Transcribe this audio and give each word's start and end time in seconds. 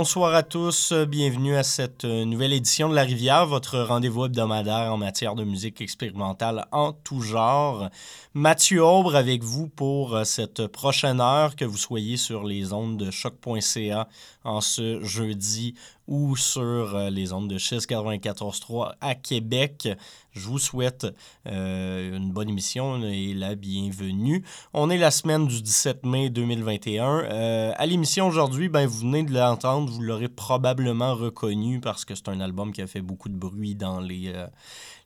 Bonsoir 0.00 0.34
à 0.34 0.42
tous, 0.42 0.94
bienvenue 0.94 1.56
à 1.56 1.62
cette 1.62 2.04
nouvelle 2.04 2.54
édition 2.54 2.88
de 2.88 2.94
La 2.94 3.02
Rivière, 3.02 3.44
votre 3.44 3.80
rendez-vous 3.80 4.24
hebdomadaire 4.24 4.94
en 4.94 4.96
matière 4.96 5.34
de 5.34 5.44
musique 5.44 5.82
expérimentale 5.82 6.64
en 6.72 6.94
tout 6.94 7.20
genre. 7.20 7.90
Mathieu 8.32 8.82
Aubre 8.82 9.14
avec 9.14 9.42
vous 9.44 9.68
pour 9.68 10.18
cette 10.24 10.68
prochaine 10.68 11.20
heure, 11.20 11.54
que 11.54 11.66
vous 11.66 11.76
soyez 11.76 12.16
sur 12.16 12.44
les 12.44 12.72
ondes 12.72 12.96
de 12.96 13.10
choc.ca 13.10 14.08
en 14.44 14.60
ce 14.60 15.02
jeudi 15.02 15.74
ou 16.06 16.36
sur 16.36 16.62
euh, 16.62 17.10
les 17.10 17.32
ondes 17.32 17.48
de 17.48 17.58
694.3 17.58 18.94
à 19.00 19.14
Québec. 19.14 19.88
Je 20.32 20.46
vous 20.48 20.58
souhaite 20.58 21.06
euh, 21.46 22.16
une 22.16 22.32
bonne 22.32 22.48
émission 22.48 23.02
et 23.02 23.34
la 23.34 23.54
bienvenue. 23.54 24.44
On 24.72 24.90
est 24.90 24.98
la 24.98 25.10
semaine 25.10 25.46
du 25.46 25.62
17 25.62 26.04
mai 26.04 26.30
2021. 26.30 27.06
Euh, 27.06 27.72
à 27.76 27.86
l'émission 27.86 28.26
aujourd'hui, 28.26 28.68
ben, 28.68 28.86
vous 28.86 29.00
venez 29.00 29.22
de 29.22 29.32
l'entendre, 29.32 29.90
vous 29.90 30.02
l'aurez 30.02 30.28
probablement 30.28 31.14
reconnu 31.14 31.80
parce 31.80 32.04
que 32.04 32.14
c'est 32.14 32.28
un 32.28 32.40
album 32.40 32.72
qui 32.72 32.82
a 32.82 32.86
fait 32.86 33.02
beaucoup 33.02 33.28
de 33.28 33.36
bruit 33.36 33.74
dans 33.74 34.00
les 34.00 34.32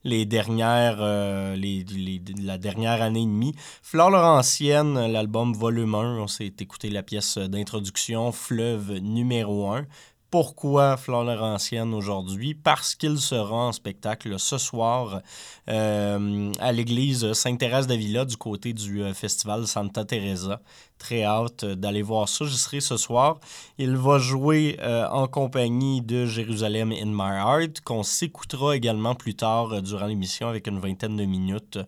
les 0.04 0.26
dernières, 0.26 1.03
les, 1.56 1.84
la 2.42 2.59
dernière 2.59 3.03
année 3.03 3.22
et 3.22 3.26
demie. 3.26 3.54
Fleur 3.82 4.10
Laurentienne, 4.10 5.06
l'album 5.06 5.54
volume 5.54 5.94
1, 5.94 6.19
on 6.19 6.26
s'est 6.26 6.53
écouté 6.60 6.91
la 6.91 7.03
pièce 7.03 7.38
d'introduction, 7.38 8.31
Fleuve 8.32 8.98
numéro 8.98 9.70
1. 9.70 9.87
Pourquoi 10.34 10.97
Flore 10.97 11.22
Laurentienne 11.22 11.95
aujourd'hui? 11.95 12.55
Parce 12.55 12.97
qu'il 12.97 13.19
sera 13.19 13.69
en 13.69 13.71
spectacle 13.71 14.37
ce 14.41 14.59
soir 14.59 15.22
euh, 15.69 16.53
à 16.59 16.72
l'église 16.72 17.34
Sainte-Thérèse 17.34 17.87
d'Avila 17.87 18.25
du 18.25 18.37
côté 18.37 18.73
du 18.73 19.05
euh, 19.05 19.15
festival 19.15 19.69
Santa 19.69 20.05
Teresa. 20.05 20.61
Très 20.99 21.23
hâte 21.23 21.65
d'aller 21.65 22.03
voir 22.03 22.28
ça. 22.28 22.47
J'y 22.47 22.59
serai 22.59 22.81
ce 22.81 22.97
soir. 22.97 23.39
Il 23.78 23.97
va 23.97 24.19
jouer 24.19 24.77
euh, 24.81 25.06
en 25.09 25.28
compagnie 25.28 26.03
de 26.03 26.27
Jérusalem 26.27 26.91
in 26.91 27.12
My 27.12 27.39
Heart, 27.39 27.83
qu'on 27.83 28.03
s'écoutera 28.03 28.75
également 28.75 29.15
plus 29.15 29.37
tard 29.37 29.83
durant 29.83 30.06
l'émission 30.06 30.49
avec 30.49 30.67
une 30.67 30.81
vingtaine 30.81 31.17
de 31.17 31.27
minutes 31.27 31.78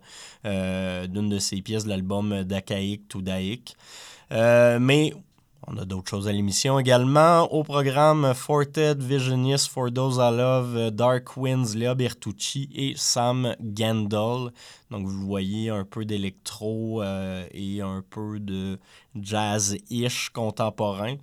d'une 0.45 1.27
de 1.27 1.39
ses 1.39 1.61
pièces 1.61 1.83
de 1.83 1.89
l'album 1.89 2.43
D'Achaïque 2.43 3.09
to 3.09 3.21
Daïque. 3.21 3.75
mais 4.31 5.11
on 5.67 5.77
a 5.77 5.85
d'autres 5.85 6.09
choses 6.09 6.27
à 6.29 6.31
l'émission 6.31 6.79
également. 6.79 7.43
Au 7.53 7.63
programme 7.63 8.33
Fortet, 8.33 8.95
Visionist, 8.95 9.67
For 9.67 9.91
Those 9.91 10.15
I 10.15 10.35
Love, 10.35 10.91
Dark 10.91 11.35
Winds, 11.35 11.75
Léa 11.75 11.93
Bertucci 11.93 12.69
et 12.73 12.93
Sam 12.95 13.53
Gendel. 13.75 14.51
Donc 14.91 15.05
vous 15.05 15.25
voyez 15.25 15.69
un 15.69 15.83
peu 15.83 16.05
d'électro 16.05 17.03
euh, 17.03 17.45
et 17.51 17.81
un 17.81 18.01
peu 18.09 18.39
de 18.39 18.79
jazz-ish 19.19 20.29
contemporain. 20.29 21.15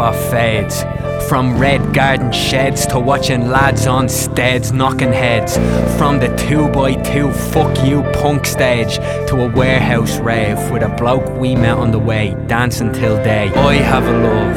Never 0.00 0.30
fades. 0.30 0.82
From 1.28 1.58
red 1.58 1.94
garden 1.94 2.32
sheds 2.32 2.86
to 2.86 2.98
watching 2.98 3.50
lads 3.50 3.86
on 3.86 4.08
steads 4.08 4.72
knocking 4.72 5.12
heads. 5.12 5.56
From 5.98 6.18
the 6.18 6.28
2x2 6.28 7.32
fuck 7.52 7.86
you 7.86 8.02
punk 8.20 8.46
stage 8.46 8.96
to 9.28 9.42
a 9.42 9.48
warehouse 9.48 10.18
rave 10.18 10.58
with 10.70 10.82
a 10.82 10.88
bloke 10.88 11.28
we 11.38 11.54
met 11.54 11.76
on 11.76 11.90
the 11.90 11.98
way 11.98 12.34
dancing 12.46 12.92
till 12.92 13.16
day. 13.22 13.48
I 13.48 13.74
have 13.74 14.06
a 14.06 14.18
love 14.28 14.56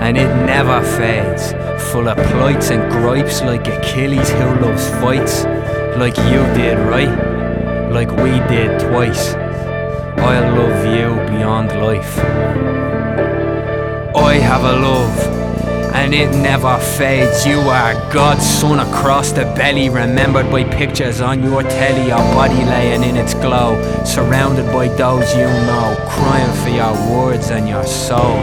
and 0.00 0.16
it 0.16 0.28
never 0.46 0.80
fades. 0.96 1.52
Full 1.90 2.08
of 2.08 2.16
plights 2.28 2.70
and 2.70 2.90
gripes 2.92 3.42
like 3.42 3.66
Achilles 3.66 4.30
who 4.30 4.60
loves 4.60 4.88
fights. 5.02 5.44
Like 5.98 6.16
you 6.16 6.42
did, 6.54 6.78
right? 6.78 7.12
Like 7.90 8.10
we 8.10 8.32
did 8.54 8.80
twice. 8.80 9.34
I'll 10.18 10.54
love 10.56 10.86
you 10.86 11.36
beyond 11.36 11.68
life. 11.82 12.71
I 14.22 14.34
have 14.36 14.64
a 14.64 14.72
love 14.72 15.18
and 15.94 16.14
it 16.14 16.30
never 16.30 16.78
fades. 16.78 17.44
You 17.44 17.58
are 17.58 17.94
God's 18.12 18.46
son 18.46 18.78
across 18.78 19.32
the 19.32 19.44
belly, 19.56 19.88
remembered 19.88 20.50
by 20.50 20.64
pictures 20.64 21.20
on 21.20 21.42
your 21.42 21.62
telly, 21.62 22.08
your 22.08 22.18
body 22.34 22.64
laying 22.64 23.02
in 23.02 23.16
its 23.16 23.34
glow, 23.34 23.80
surrounded 24.04 24.66
by 24.66 24.88
those 24.88 25.34
you 25.34 25.44
know, 25.44 25.96
crying 26.08 26.54
for 26.62 26.70
your 26.70 26.92
words 27.10 27.50
and 27.50 27.68
your 27.68 27.84
soul. 27.84 28.38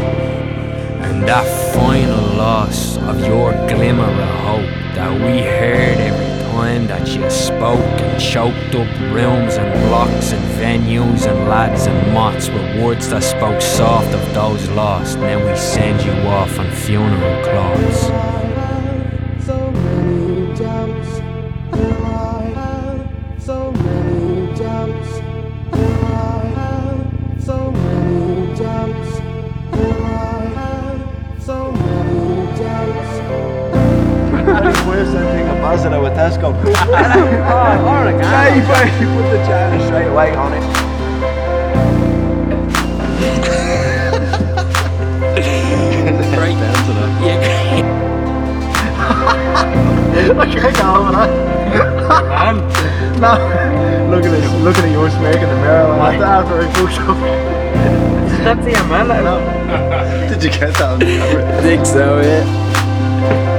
And 1.06 1.28
that 1.28 1.48
final 1.74 2.36
loss 2.36 2.98
of 2.98 3.20
your 3.22 3.52
glimmer 3.68 4.04
of 4.04 4.40
hope 4.42 4.96
that 4.96 5.14
we 5.14 5.40
heard 5.42 5.98
every 5.98 6.39
time 6.60 6.88
that 6.88 7.08
you 7.08 7.30
spoke 7.30 7.80
and 8.02 8.22
choked 8.22 8.76
up 8.76 8.92
rooms 9.16 9.56
and 9.56 9.72
blocks 9.88 10.34
and 10.34 10.44
venues 10.60 11.26
and 11.26 11.48
lads 11.48 11.88
and 11.88 12.14
mots 12.14 12.50
with 12.50 12.84
words 12.84 13.08
that 13.10 13.24
spoke 13.24 13.62
soft 13.62 14.14
of 14.14 14.34
those 14.34 14.68
lost. 14.72 15.16
And 15.16 15.24
then 15.24 15.40
we 15.48 15.56
send 15.58 16.04
you 16.04 16.12
off 16.28 16.60
on 16.60 16.70
funeral 16.72 17.44
clothes. 17.48 18.02
So 19.46 19.72
many 19.72 20.58
doubts, 20.58 21.20
where's 34.88 35.12
that 35.14 35.32
thing 35.34 35.48
of 35.48 35.62
buzz 35.62 35.84
that 35.84 35.94
I 35.94 35.98
Tesco? 35.98 36.16
test 36.16 36.42
going? 36.42 36.56
oh, 36.56 36.74
Lord, 37.86 38.16
yeah, 38.20 38.56
you 38.56 38.62
put, 38.66 38.86
you 39.00 39.08
put 39.14 39.30
the 39.30 39.38
china 39.46 39.78
straight 39.86 40.08
away 40.08 40.36
on 40.36 40.54
it. 40.54 40.64
Break. 46.36 46.58
Yeah. 47.22 48.00
I 50.40 50.46
can't 50.46 50.76
that. 51.14 51.30
Man. 52.10 52.56
No. 53.20 53.32
Look 54.10 54.24
at 54.26 54.32
looking 54.64 54.84
at 54.84 54.92
your 54.92 55.10
snake 55.10 55.36
in 55.36 55.50
the 55.50 55.56
mirror 55.56 55.98
like 55.98 56.20
that 56.20 56.44
after 56.44 56.62
I 56.62 56.68
fucked 56.74 57.00
up. 57.08 57.18
That's 58.44 58.66
the 58.66 58.72
man. 58.88 59.08
No. 59.08 59.36
Did 60.30 60.44
you 60.44 60.50
get 60.50 60.74
that 60.76 60.82
on 60.82 61.00
the 61.00 61.06
camera? 61.06 61.58
I 61.58 61.62
think 61.62 61.86
so, 61.86 62.22
yeah. 62.22 63.59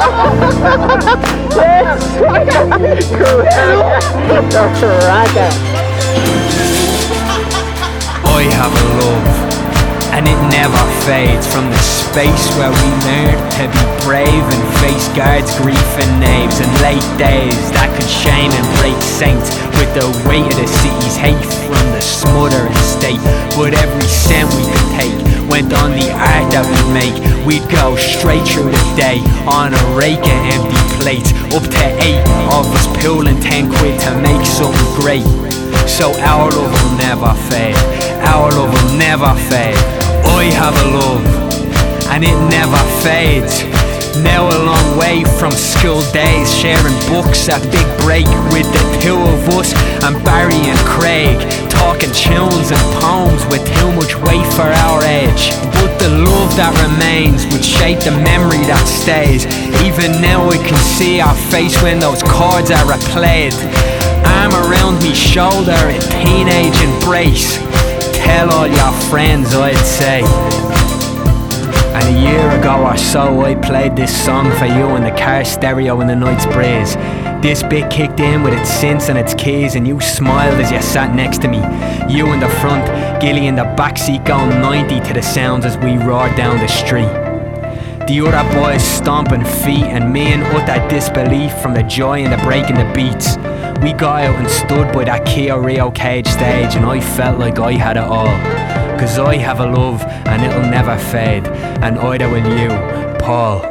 I 8.40 8.44
have 8.44 8.72
a 8.72 8.84
love, 8.98 9.49
and 10.12 10.26
it 10.26 10.40
never 10.50 10.82
fades 11.06 11.46
from 11.46 11.70
the 11.70 11.82
space 11.82 12.46
where 12.58 12.70
we 12.70 12.88
learned 13.06 13.42
to 13.58 13.64
be 13.70 13.84
brave 14.02 14.44
and 14.44 14.64
face 14.82 15.06
guards, 15.14 15.54
grief 15.62 15.90
and 16.02 16.12
knaves, 16.18 16.58
and 16.58 16.70
late 16.82 17.06
days 17.14 17.58
that 17.70 17.88
could 17.94 18.10
shame 18.10 18.50
and 18.50 18.66
break 18.82 18.98
saints 18.98 19.54
with 19.78 19.90
the 19.94 20.06
weight 20.26 20.46
of 20.46 20.58
the 20.58 20.66
city's 20.66 21.16
hate 21.16 21.46
from 21.66 21.86
the 21.94 22.02
smothering 22.02 22.74
state. 22.82 23.22
But 23.54 23.74
every 23.78 24.08
cent 24.08 24.50
we 24.58 24.66
could 24.66 24.90
take 24.98 25.18
went 25.46 25.70
on 25.78 25.94
the 25.94 26.10
art 26.10 26.46
that 26.54 26.66
we 26.66 26.80
make. 26.90 27.16
We'd 27.46 27.66
go 27.70 27.94
straight 27.94 28.42
through 28.46 28.70
the 28.70 28.84
day 28.98 29.22
on 29.46 29.74
a 29.74 29.82
rake 29.94 30.22
of 30.22 30.40
empty 30.50 30.82
plates, 30.98 31.30
up 31.54 31.62
to 31.62 31.84
eight 32.02 32.22
of 32.50 32.66
us 32.74 32.86
pulling 32.98 33.38
ten 33.38 33.70
quid 33.70 33.98
to 34.06 34.10
make 34.18 34.42
something 34.42 34.90
great. 34.98 35.26
So 35.86 36.10
our 36.26 36.50
love 36.50 36.70
will 36.70 36.96
never 36.98 37.34
fade. 37.46 37.99
Our 38.22 38.50
love 38.50 38.72
will 38.72 38.98
never 38.98 39.32
fade. 39.48 39.78
I 40.24 40.44
have 40.56 40.76
a 40.76 40.86
love, 40.92 41.24
and 42.12 42.24
it 42.24 42.36
never 42.48 42.80
fades. 43.02 43.64
Now 44.22 44.48
a 44.48 44.58
long 44.66 44.98
way 44.98 45.24
from 45.38 45.52
school 45.52 46.02
days, 46.12 46.52
sharing 46.52 46.96
books 47.08 47.48
at 47.48 47.62
Big 47.72 47.86
Break 48.04 48.26
with 48.52 48.68
the 48.74 48.84
two 49.00 49.16
of 49.16 49.48
us 49.56 49.72
and 50.04 50.18
Barry 50.24 50.60
and 50.68 50.78
Craig, 50.84 51.38
talking 51.70 52.10
tunes 52.12 52.68
and 52.74 52.84
poems 53.00 53.46
with 53.46 53.64
too 53.78 53.90
much 53.96 54.16
weight 54.26 54.44
for 54.52 54.68
our 54.68 55.00
age. 55.04 55.54
But 55.78 55.96
the 55.96 56.10
love 56.10 56.52
that 56.60 56.74
remains 56.84 57.46
would 57.48 57.64
shape 57.64 58.00
the 58.00 58.12
memory 58.12 58.60
that 58.68 58.84
stays. 58.84 59.46
Even 59.80 60.20
now 60.20 60.44
we 60.44 60.58
can 60.58 60.76
see 60.98 61.20
our 61.20 61.36
face 61.48 61.80
when 61.80 61.98
those 61.98 62.22
chords 62.22 62.70
are 62.70 62.84
replayed. 62.84 63.56
Arm 64.26 64.52
around 64.68 65.00
me 65.02 65.14
shoulder 65.14 65.80
in 65.88 66.02
teenage 66.20 66.76
embrace. 66.82 67.56
Tell 68.30 68.52
all 68.52 68.68
your 68.68 68.92
friends, 69.10 69.52
I'd 69.54 69.74
say. 69.84 70.22
And 71.94 72.16
a 72.16 72.20
year 72.20 72.48
ago 72.60 72.86
or 72.86 72.96
so, 72.96 73.40
I 73.40 73.56
played 73.56 73.96
this 73.96 74.16
song 74.24 74.52
for 74.52 74.66
you 74.66 74.94
in 74.94 75.02
the 75.02 75.10
car 75.10 75.44
stereo 75.44 76.00
in 76.00 76.06
the 76.06 76.14
night's 76.14 76.46
breeze. 76.46 76.94
This 77.42 77.64
bit 77.64 77.90
kicked 77.90 78.20
in 78.20 78.44
with 78.44 78.54
its 78.54 78.70
synths 78.70 79.08
and 79.08 79.18
its 79.18 79.34
keys, 79.34 79.74
and 79.74 79.86
you 79.86 80.00
smiled 80.00 80.60
as 80.60 80.70
you 80.70 80.80
sat 80.80 81.12
next 81.12 81.42
to 81.42 81.48
me. 81.48 81.58
You 82.08 82.32
in 82.32 82.38
the 82.38 82.48
front, 82.62 82.86
Gilly 83.20 83.48
in 83.48 83.56
the 83.56 83.64
backseat 83.76 84.24
going 84.24 84.50
90 84.60 85.00
to 85.08 85.12
the 85.12 85.22
sounds 85.22 85.64
as 85.64 85.76
we 85.78 85.96
roared 85.96 86.36
down 86.36 86.56
the 86.58 86.68
street. 86.68 87.19
The 88.10 88.26
other 88.26 88.60
boys 88.60 88.82
stomping 88.82 89.44
feet 89.44 89.84
and 89.84 90.12
me 90.12 90.32
in 90.32 90.42
utter 90.42 90.84
disbelief 90.88 91.56
from 91.62 91.74
the 91.74 91.84
joy 91.84 92.24
and 92.24 92.32
the 92.32 92.42
break 92.44 92.68
in 92.68 92.74
the 92.74 92.92
beats. 92.92 93.36
We 93.84 93.92
got 93.92 94.24
out 94.24 94.34
and 94.34 94.50
stood 94.50 94.92
by 94.92 95.04
that 95.04 95.24
Kia 95.24 95.60
Rio 95.60 95.92
cage 95.92 96.26
stage 96.26 96.74
and 96.74 96.86
I 96.86 97.00
felt 97.00 97.38
like 97.38 97.60
I 97.60 97.74
had 97.74 97.96
it 97.96 98.02
all. 98.02 98.26
Cause 98.98 99.20
I 99.20 99.36
have 99.36 99.60
a 99.60 99.66
love 99.66 100.02
and 100.02 100.42
it'll 100.42 100.68
never 100.68 100.98
fade. 100.98 101.46
And 101.84 102.00
either 102.00 102.28
will 102.28 102.58
you, 102.58 102.70
Paul. 103.20 103.69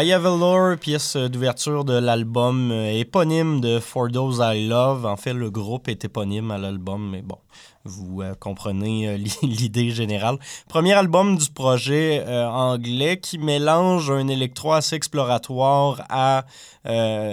I 0.00 0.12
Have 0.12 0.26
a 0.26 0.36
Lore, 0.36 0.76
pièce 0.76 1.16
d'ouverture 1.16 1.84
de 1.84 1.94
l'album 1.94 2.70
euh, 2.70 2.92
éponyme 2.92 3.60
de 3.60 3.80
For 3.80 4.08
Those 4.08 4.40
I 4.40 4.68
Love. 4.68 5.04
En 5.04 5.16
fait, 5.16 5.32
le 5.32 5.50
groupe 5.50 5.88
est 5.88 6.04
éponyme 6.04 6.52
à 6.52 6.58
l'album, 6.58 7.10
mais 7.10 7.20
bon, 7.20 7.38
vous 7.84 8.22
euh, 8.22 8.34
comprenez 8.34 9.08
euh, 9.08 9.16
l'idée 9.42 9.90
générale. 9.90 10.38
Premier 10.68 10.92
album 10.94 11.36
du 11.36 11.50
projet 11.50 12.22
euh, 12.26 12.46
anglais 12.48 13.18
qui 13.20 13.38
mélange 13.38 14.10
un 14.10 14.28
électro 14.28 14.72
assez 14.72 14.96
exploratoire 14.96 16.04
à 16.08 16.44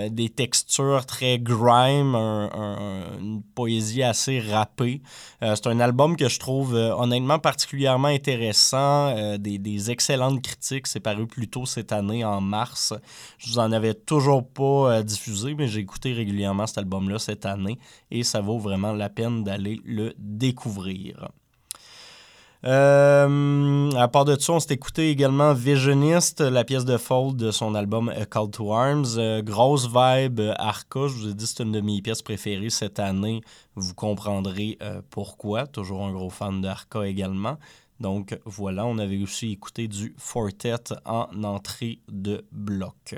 des 0.10 0.28
textures 0.36 1.06
très 1.06 1.40
grime, 1.40 2.14
un- 2.14 2.50
un- 2.54 3.20
une 3.22 3.42
poésie 3.42 4.04
assez 4.04 4.42
rappée. 4.42 5.02
C'est 5.40 5.68
un 5.68 5.80
album 5.80 6.18
que 6.18 6.28
je 6.28 6.40
trouve 6.40 6.74
honnêtement 6.74 7.40
particulièrement 7.40 8.10
intéressant, 8.10 9.16
des, 9.38 9.58
des 9.58 9.92
excellentes 9.92 10.42
critiques. 10.42 10.88
C'est 10.88 11.00
paru 11.00 11.26
plus 11.26 11.48
tôt 11.48 11.66
cette 11.66 11.94
année, 11.94 12.26
en 12.26 12.42
mars. 12.42 12.94
Je 13.38 13.48
vous 13.50 13.60
en 13.60 13.72
avais 13.72 13.94
toujours 13.94 14.46
pas 14.46 15.04
diffusé, 15.04 15.56
mais 15.56 15.70
j'ai 15.70 15.80
écouté 15.80 16.12
régulièrement 16.12 16.68
cet 16.68 16.80
album-là 16.80 17.18
cette 17.18 17.46
année 17.46 17.78
et 18.12 18.24
ça 18.24 18.42
vaut 18.42 18.60
vraiment 18.60 18.92
la 18.92 19.08
peine 19.10 19.46
d'aller 19.46 19.80
le 19.86 20.15
découvrir. 20.18 21.30
Euh, 22.66 23.92
à 23.92 24.08
part 24.08 24.26
de 24.26 24.40
ça, 24.40 24.54
on 24.54 24.60
s'est 24.60 24.74
écouté 24.74 25.10
également 25.12 25.54
Visionist, 25.54 26.42
la 26.42 26.64
pièce 26.64 26.84
de 26.84 26.98
Fold 26.98 27.38
de 27.38 27.52
son 27.52 27.76
album 27.76 28.12
Call 28.32 28.50
to 28.50 28.74
Arms. 28.74 29.18
Euh, 29.18 29.44
grosse 29.44 29.88
vibe 29.88 30.40
euh, 30.40 30.54
Arca, 30.58 31.08
je 31.08 31.14
vous 31.14 31.30
ai 31.30 31.34
dit 31.36 31.46
c'est 31.46 31.62
une 31.62 31.72
de 31.72 31.82
mes 31.82 32.02
pièces 32.02 32.24
préférées 32.24 32.72
cette 32.72 33.00
année. 33.00 33.42
Vous 33.76 33.94
comprendrez 33.94 34.80
pourquoi. 35.12 35.68
Toujours 35.68 36.06
un 36.06 36.14
gros 36.14 36.30
fan 36.30 36.62
d'Arca 36.62 37.06
également. 37.06 37.58
Donc 38.00 38.38
voilà, 38.46 38.86
on 38.86 38.98
avait 38.98 39.22
aussi 39.22 39.52
écouté 39.52 39.88
du 39.88 40.16
Fortet 40.18 40.76
en 41.06 41.44
entrée 41.44 42.00
de 42.10 42.46
bloc. 42.52 43.16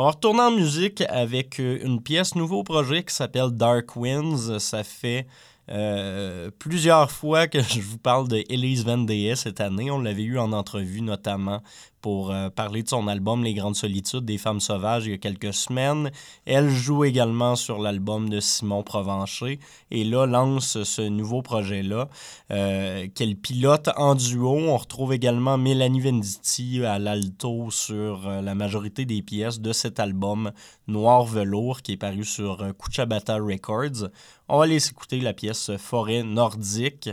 On 0.00 0.04
va 0.04 0.12
en 0.46 0.50
musique 0.50 1.02
avec 1.10 1.60
euh, 1.60 1.78
une 1.84 2.00
pièce 2.02 2.34
nouveau 2.34 2.62
projet 2.62 3.04
qui 3.04 3.14
s'appelle 3.14 3.50
Dark 3.50 3.96
Winds. 3.96 4.58
Ça 4.58 4.82
fait 4.82 5.26
euh, 5.68 6.50
plusieurs 6.58 7.10
fois 7.10 7.46
que 7.48 7.60
je 7.74 7.82
vous 7.82 7.98
parle 7.98 8.26
de 8.26 8.42
Elise 8.48 8.82
Van 8.82 9.04
cette 9.36 9.60
année. 9.60 9.90
On 9.90 10.00
l'avait 10.00 10.22
eu 10.22 10.38
en 10.38 10.54
entrevue 10.54 11.02
notamment 11.02 11.62
pour 12.00 12.30
euh, 12.30 12.50
parler 12.50 12.82
de 12.82 12.88
son 12.88 13.08
album 13.08 13.44
Les 13.44 13.54
Grandes 13.54 13.76
Solitudes 13.76 14.24
des 14.24 14.38
Femmes 14.38 14.60
Sauvages 14.60 15.06
il 15.06 15.12
y 15.12 15.14
a 15.14 15.18
quelques 15.18 15.52
semaines. 15.52 16.10
Elle 16.46 16.70
joue 16.70 17.04
également 17.04 17.56
sur 17.56 17.78
l'album 17.78 18.28
de 18.28 18.40
Simon 18.40 18.82
Provencher 18.82 19.58
et 19.90 20.04
là 20.04 20.26
lance 20.26 20.82
ce 20.82 21.02
nouveau 21.02 21.42
projet-là 21.42 22.08
euh, 22.50 23.06
qu'elle 23.14 23.36
pilote 23.36 23.90
en 23.96 24.14
duo. 24.14 24.56
On 24.56 24.76
retrouve 24.76 25.12
également 25.12 25.58
Mélanie 25.58 26.00
Venditti 26.00 26.84
à 26.84 26.98
l'alto 26.98 27.70
sur 27.70 28.26
euh, 28.26 28.42
la 28.42 28.54
majorité 28.54 29.04
des 29.04 29.22
pièces 29.22 29.60
de 29.60 29.72
cet 29.72 30.00
album 30.00 30.52
Noir 30.88 31.24
Velours 31.24 31.82
qui 31.82 31.92
est 31.92 31.96
paru 31.96 32.24
sur 32.24 32.64
Kuchabata 32.78 33.36
Records. 33.36 34.08
On 34.48 34.58
va 34.58 34.64
aller 34.64 34.84
écouter 34.88 35.20
la 35.20 35.32
pièce 35.32 35.70
Forêt 35.76 36.24
nordique. 36.24 37.10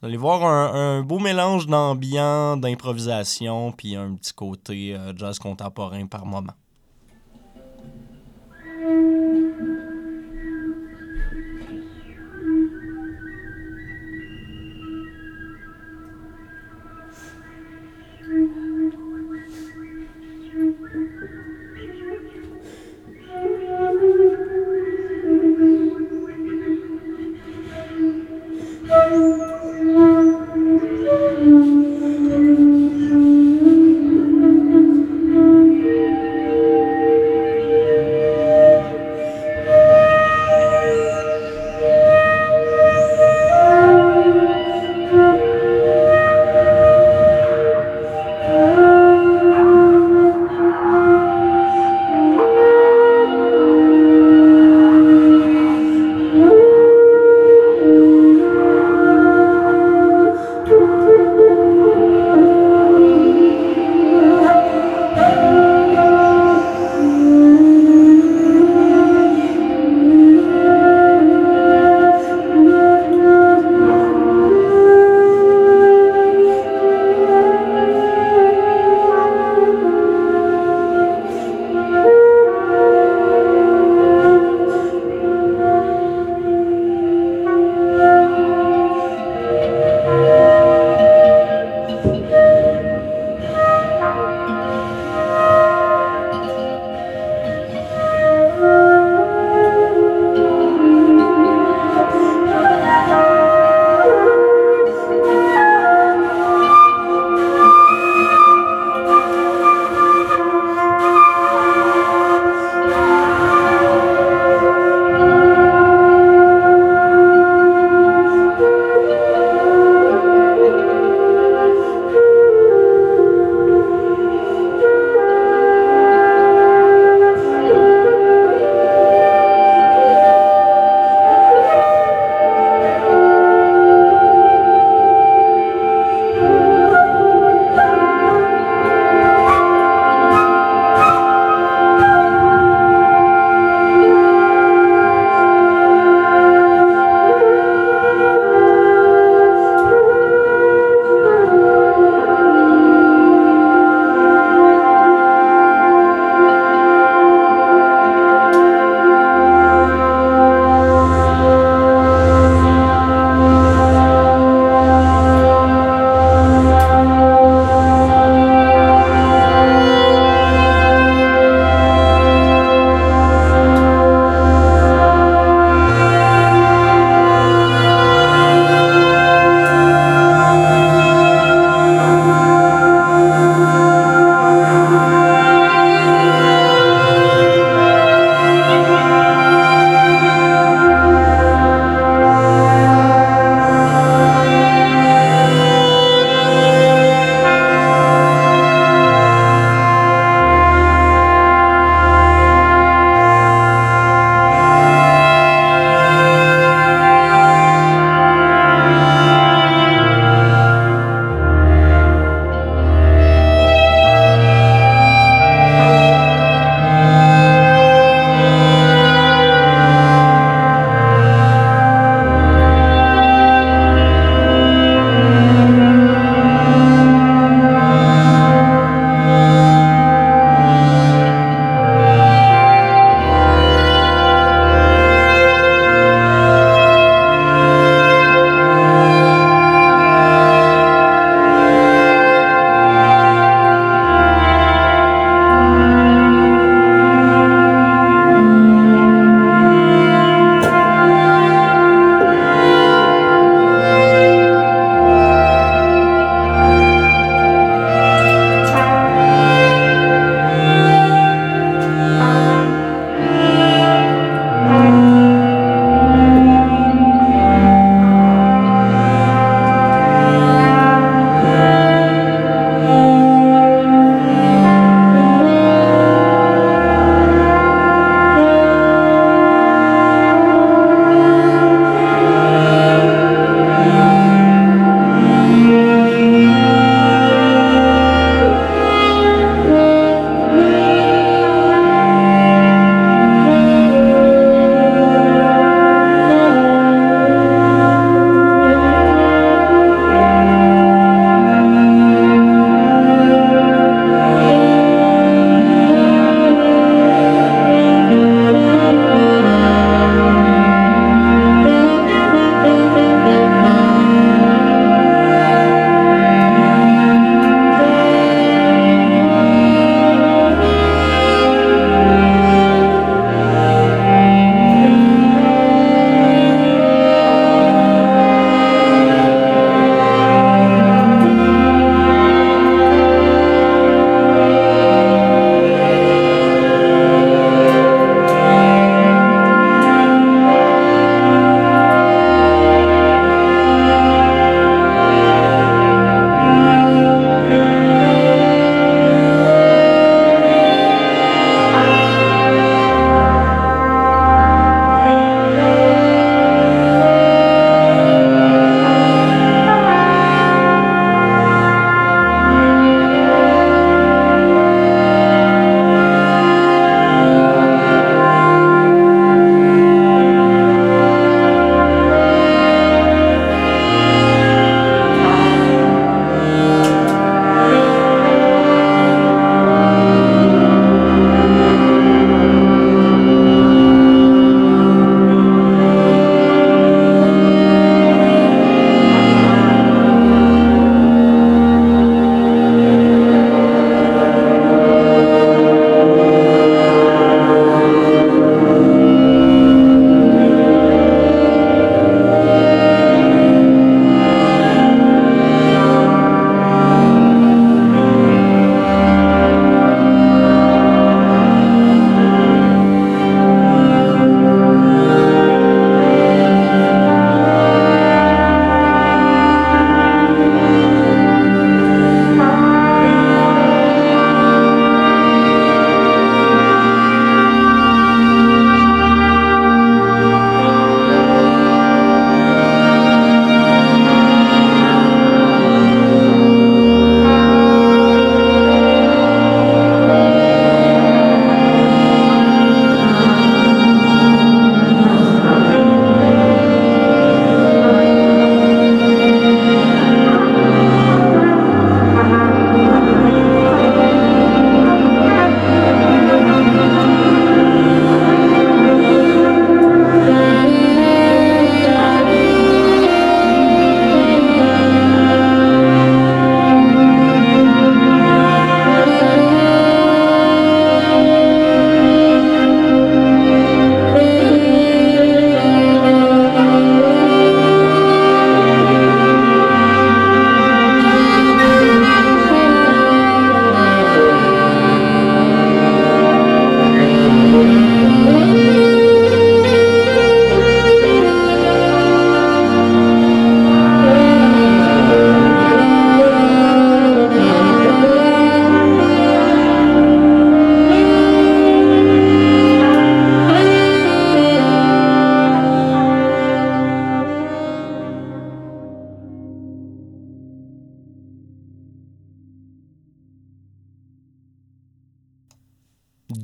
Vous 0.00 0.06
allez 0.06 0.16
voir 0.16 0.42
un, 0.46 1.02
beau 1.02 1.18
mélange 1.18 1.66
d'ambiance, 1.66 2.58
d'improvisation, 2.58 3.70
puis 3.72 3.96
un 3.96 4.14
petit 4.14 4.32
côté 4.32 4.94
euh, 4.94 5.12
jazz 5.14 5.38
contemporain 5.38 6.06
par 6.06 6.24
moment. 6.24 6.54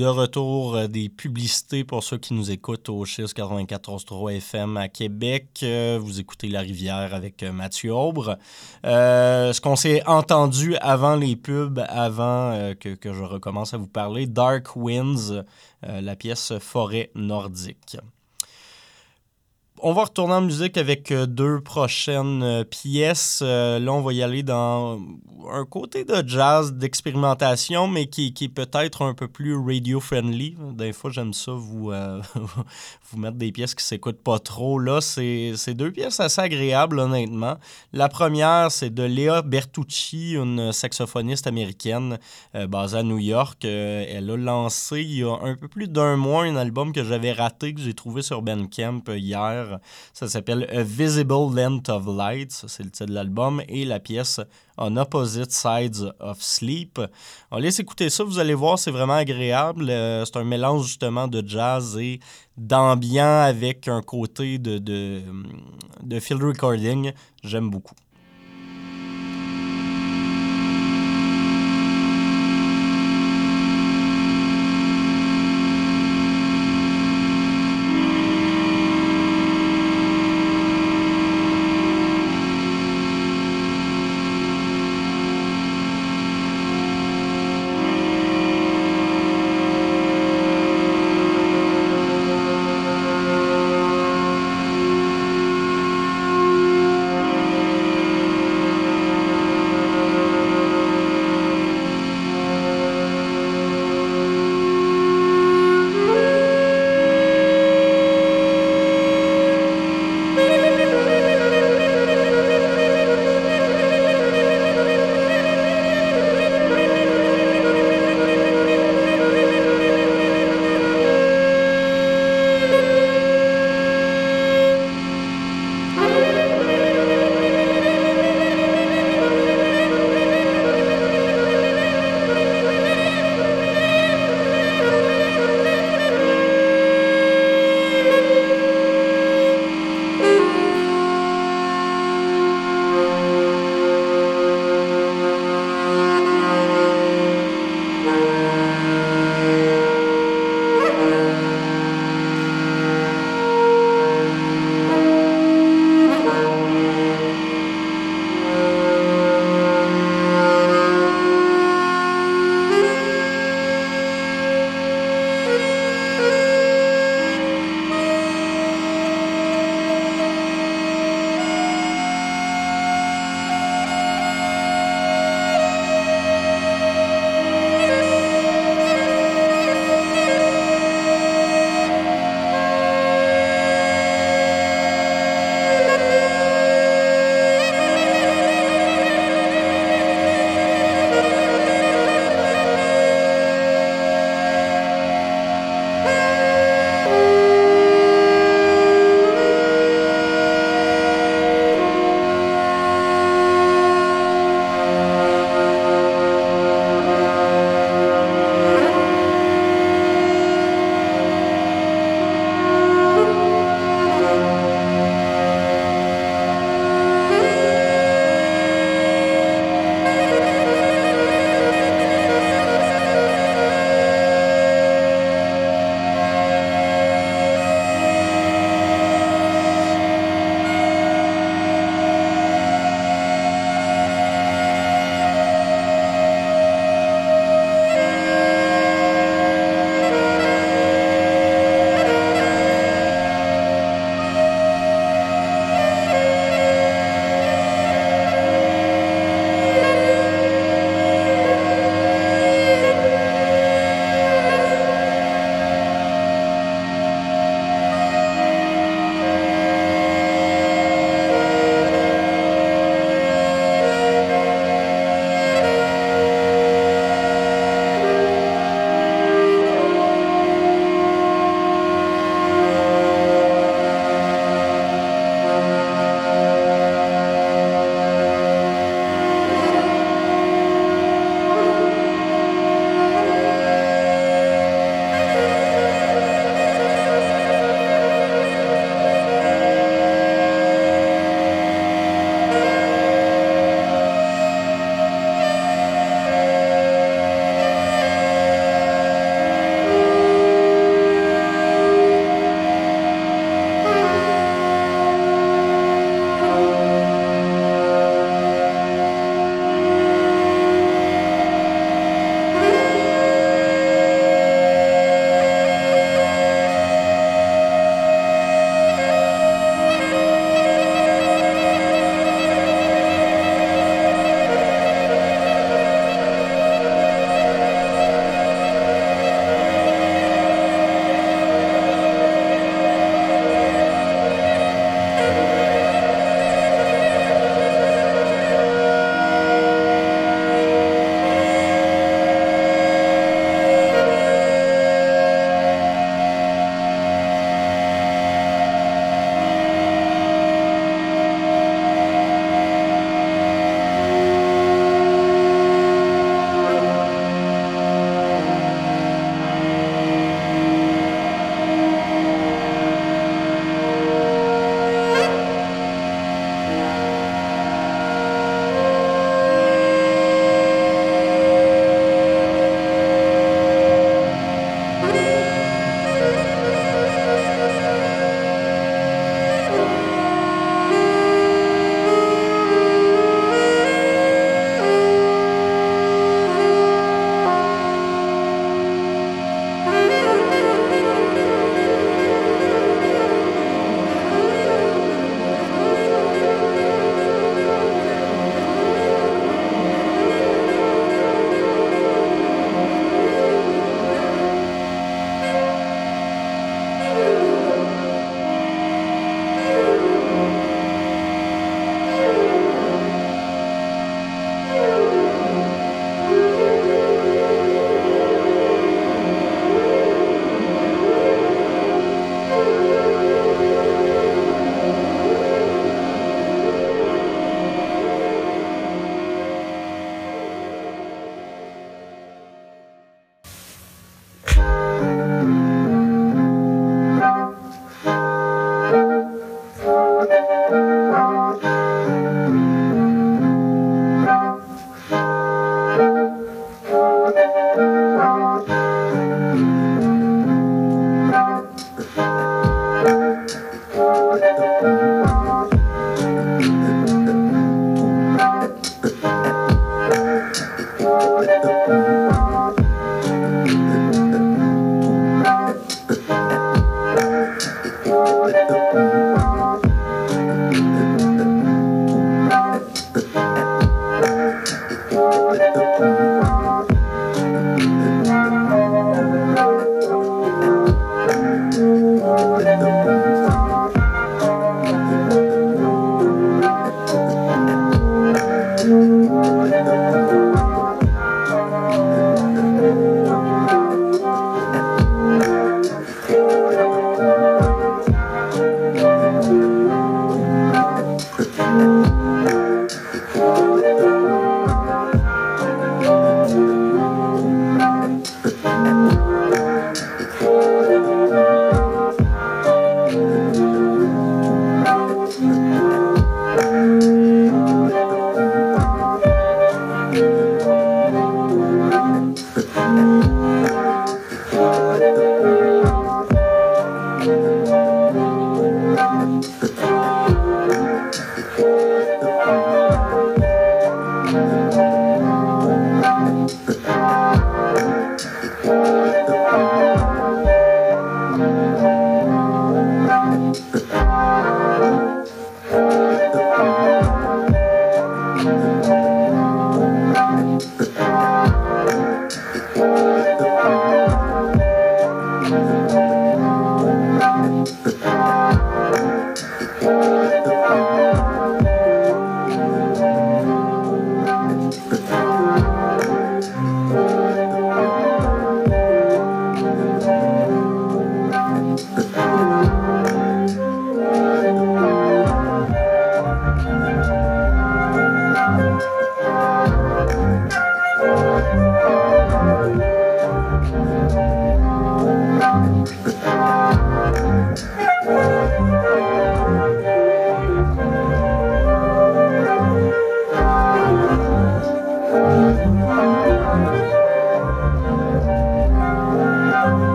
De 0.00 0.06
retour 0.06 0.76
euh, 0.76 0.86
des 0.86 1.10
publicités 1.10 1.84
pour 1.84 2.02
ceux 2.02 2.16
qui 2.16 2.32
nous 2.32 2.50
écoutent 2.50 2.88
au 2.88 3.04
CHIS 3.04 3.34
94.3 3.36 4.36
FM 4.36 4.78
à 4.78 4.88
Québec. 4.88 5.60
Euh, 5.62 5.98
vous 6.00 6.20
écoutez 6.20 6.48
La 6.48 6.60
Rivière 6.60 7.12
avec 7.12 7.42
euh, 7.42 7.52
Mathieu 7.52 7.92
Aubre. 7.92 8.38
Ce 8.82 9.60
qu'on 9.60 9.76
s'est 9.76 10.02
entendu 10.06 10.74
avant 10.76 11.16
les 11.16 11.36
pubs, 11.36 11.84
avant 11.86 12.72
que, 12.80 12.96
je 13.04 13.22
recommence 13.22 13.74
à 13.74 13.76
vous 13.76 13.88
parler, 13.88 14.26
Dark 14.26 14.74
Winds, 14.74 15.44
la 15.82 16.16
pièce 16.16 16.54
Forêt 16.60 17.10
nordique. 17.14 17.98
On 19.82 19.94
va 19.94 20.04
retourner 20.04 20.34
en 20.34 20.42
musique 20.42 20.76
avec 20.76 21.10
euh, 21.10 21.24
deux 21.24 21.60
prochaines 21.62 22.42
euh, 22.42 22.64
pièces. 22.64 23.40
Euh, 23.42 23.78
là, 23.78 23.92
on 23.94 24.02
va 24.02 24.12
y 24.12 24.22
aller 24.22 24.42
dans 24.42 25.00
un 25.50 25.64
côté 25.64 26.04
de 26.04 26.22
jazz, 26.26 26.74
d'expérimentation, 26.74 27.88
mais 27.88 28.06
qui, 28.06 28.34
qui 28.34 28.44
est 28.44 28.48
peut-être 28.48 29.02
un 29.02 29.14
peu 29.14 29.26
plus 29.26 29.56
radio-friendly. 29.56 30.56
Des 30.74 30.92
fois, 30.92 31.10
j'aime 31.10 31.32
ça, 31.32 31.52
vous, 31.52 31.92
vous 33.10 33.18
mettre 33.18 33.36
des 33.36 33.50
pièces 33.52 33.74
qui 33.74 33.84
s'écoutent 33.84 34.22
pas 34.22 34.38
trop. 34.38 34.78
Là, 34.78 35.00
c'est 35.00 35.74
deux 35.74 35.90
pièces 35.90 36.20
assez 36.20 36.40
agréables, 36.40 36.98
honnêtement. 36.98 37.56
La 37.92 38.08
première, 38.08 38.70
c'est 38.70 38.90
de 38.90 39.02
Léa 39.02 39.42
Bertucci, 39.42 40.34
une 40.34 40.72
saxophoniste 40.72 41.46
américaine 41.46 42.18
euh, 42.54 42.66
basée 42.66 42.98
à 42.98 43.02
New 43.02 43.18
York. 43.18 43.64
Euh, 43.64 44.04
elle 44.08 44.30
a 44.30 44.36
lancé 44.36 45.00
il 45.00 45.18
y 45.18 45.24
a 45.24 45.36
un 45.42 45.56
peu 45.56 45.68
plus 45.68 45.88
d'un 45.88 46.16
mois 46.16 46.44
un 46.44 46.56
album 46.56 46.92
que 46.92 47.02
j'avais 47.04 47.32
raté, 47.32 47.74
que 47.74 47.80
j'ai 47.80 47.94
trouvé 47.94 48.22
sur 48.22 48.42
Bandcamp 48.42 49.02
euh, 49.08 49.18
hier. 49.18 49.78
Ça 50.12 50.28
s'appelle 50.28 50.68
A 50.70 50.82
Visible 50.82 51.54
Length 51.54 51.88
of 51.88 52.06
Light, 52.06 52.52
c'est 52.52 52.82
le 52.82 52.90
titre 52.90 53.06
de 53.06 53.14
l'album, 53.14 53.62
et 53.68 53.84
la 53.84 53.98
pièce 53.98 54.40
On 54.80 54.96
Opposite 54.96 55.52
Sides 55.52 56.12
of 56.18 56.42
Sleep. 56.42 56.98
On 57.50 57.58
laisse 57.58 57.78
écouter 57.78 58.08
ça, 58.08 58.24
vous 58.24 58.38
allez 58.38 58.54
voir, 58.54 58.78
c'est 58.78 58.90
vraiment 58.90 59.14
agréable. 59.14 59.90
Euh, 59.90 60.24
c'est 60.24 60.38
un 60.38 60.44
mélange 60.44 60.86
justement 60.86 61.28
de 61.28 61.46
jazz 61.46 61.98
et 61.98 62.18
d'ambiance 62.56 63.48
avec 63.48 63.88
un 63.88 64.00
côté 64.00 64.58
de, 64.58 64.78
de 64.78 66.20
field 66.20 66.42
recording. 66.42 67.12
J'aime 67.44 67.68
beaucoup. 67.68 67.94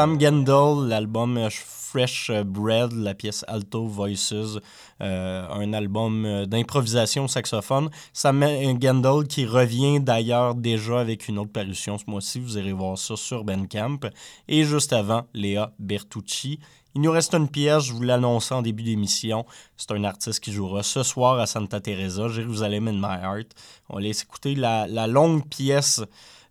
Sam 0.00 0.18
Gendel, 0.18 0.88
l'album 0.88 1.36
euh, 1.36 1.50
Fresh 1.50 2.30
Bread, 2.46 2.92
la 2.92 3.12
pièce 3.12 3.44
Alto 3.46 3.84
Voices, 3.84 4.32
euh, 5.02 5.48
un 5.50 5.74
album 5.74 6.24
euh, 6.24 6.46
d'improvisation 6.46 7.28
saxophone. 7.28 7.90
Sam 8.14 8.42
Gendel 8.80 9.26
qui 9.28 9.44
revient 9.44 10.00
d'ailleurs 10.00 10.54
déjà 10.54 11.00
avec 11.00 11.28
une 11.28 11.38
autre 11.38 11.52
parution 11.52 11.98
ce 11.98 12.04
mois-ci, 12.06 12.40
vous 12.40 12.56
irez 12.56 12.72
voir 12.72 12.96
ça 12.96 13.14
sur 13.14 13.44
Bandcamp. 13.44 13.98
Et 14.48 14.64
juste 14.64 14.94
avant, 14.94 15.26
Léa 15.34 15.74
Bertucci. 15.78 16.60
Il 16.94 17.02
nous 17.02 17.12
reste 17.12 17.34
une 17.34 17.50
pièce, 17.50 17.84
je 17.84 17.92
vous 17.92 18.02
l'annonçais 18.02 18.54
en 18.54 18.62
début 18.62 18.84
d'émission. 18.84 19.44
C'est 19.76 19.90
un 19.90 20.04
artiste 20.04 20.40
qui 20.40 20.50
jouera 20.50 20.82
ce 20.82 21.02
soir 21.02 21.38
à 21.38 21.44
Santa 21.46 21.78
Teresa, 21.78 22.26
Jérusalem 22.28 22.88
in 22.88 22.94
My 22.94 23.22
Heart. 23.22 23.48
On 23.90 23.96
va 23.96 24.00
laisser 24.00 24.22
écouter 24.22 24.54
la 24.54 25.06
longue 25.06 25.46
pièce 25.46 26.00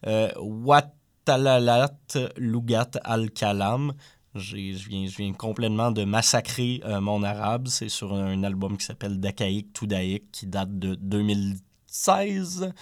What 0.06 0.99
Talalat 1.30 2.18
Lugat 2.38 2.98
al-Kalam. 3.04 3.94
Je 4.34 4.56
viens, 4.56 5.34
complètement 5.34 5.92
de 5.92 6.04
massacrer 6.04 6.82
euh, 6.86 7.00
mon 7.02 7.22
arabe. 7.22 7.68
C'est 7.68 7.88
sur 7.88 8.16
un, 8.16 8.42
album 8.42 8.78
qui 8.78 8.86
s'appelle 8.86 9.20
Dakaïk 9.20 9.72
Toudaïk 9.72 10.32
qui 10.32 10.48
date 10.48 10.80
de 10.80 10.96
2016. 10.96 12.74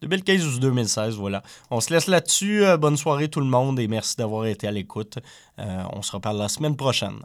2015 0.00 0.56
ou 0.56 0.58
2016, 0.58 1.14
voilà. 1.14 1.44
On 1.70 1.78
se 1.80 1.94
laisse 1.94 2.08
là-dessus. 2.08 2.64
Euh, 2.64 2.76
bonne 2.76 2.96
soirée 2.96 3.28
tout 3.28 3.38
le 3.38 3.46
monde 3.46 3.78
et 3.78 3.86
merci 3.86 4.16
d'avoir 4.16 4.46
été 4.46 4.66
à 4.66 4.72
l'écoute. 4.72 5.18
Euh, 5.60 5.84
on 5.92 6.02
se 6.02 6.10
reparle 6.10 6.38
la 6.38 6.48
semaine 6.48 6.74
prochaine. 6.74 7.20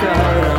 cara. 0.00 0.53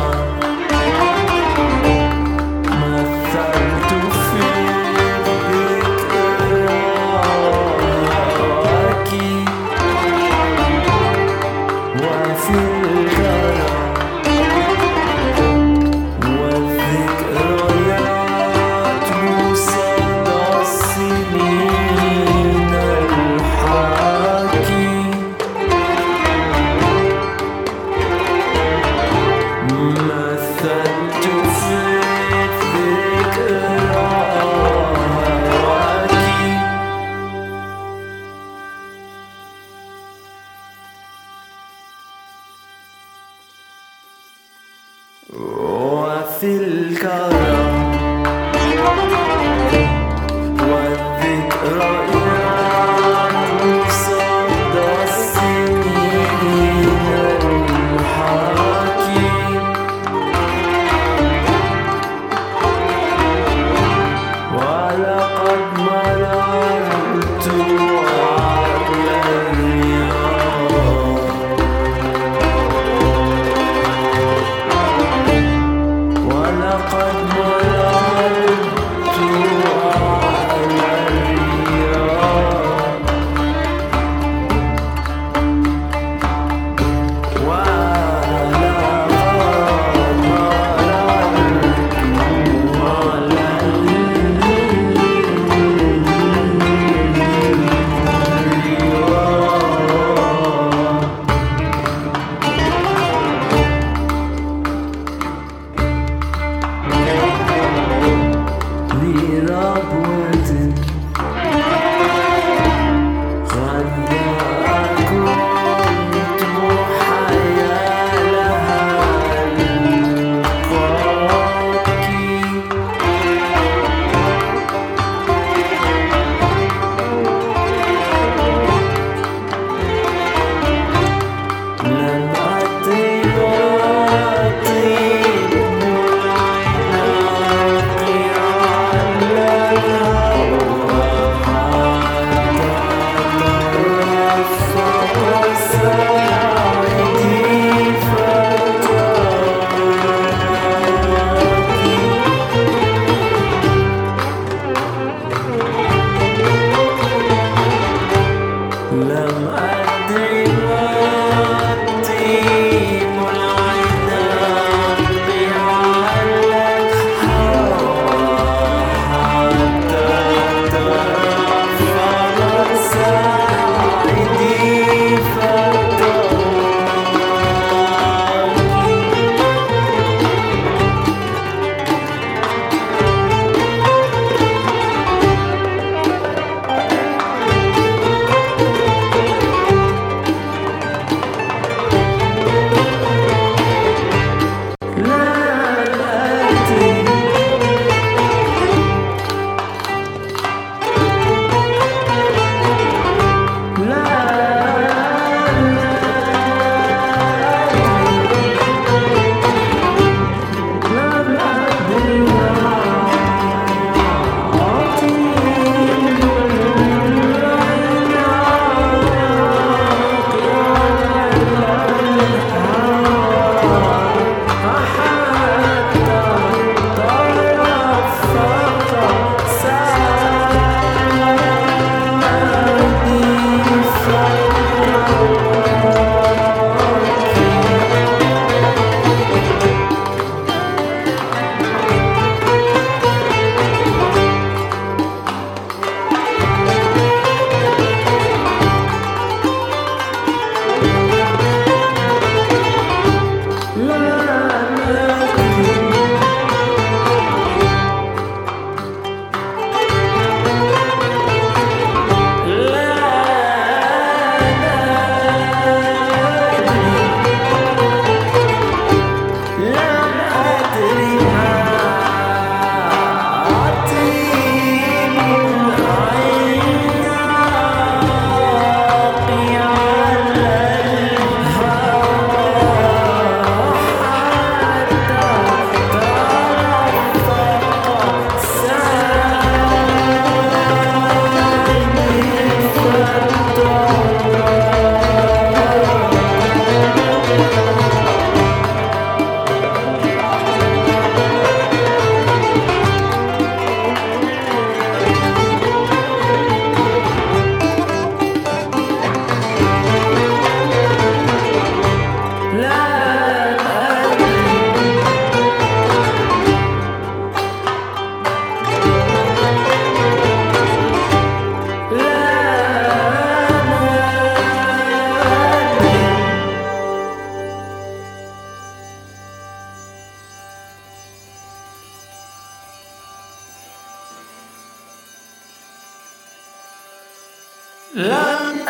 Love 337.94 338.66